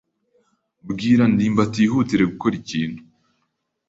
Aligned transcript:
Bwira 0.89 1.23
ndimbati 1.33 1.77
yihutire 1.81 2.23
gukora 2.31 2.53
ikintu. 2.61 2.99